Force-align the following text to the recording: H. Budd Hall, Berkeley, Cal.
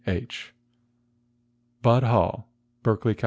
H. 0.07 0.51
Budd 1.83 2.01
Hall, 2.01 2.49
Berkeley, 2.81 3.13
Cal. 3.13 3.19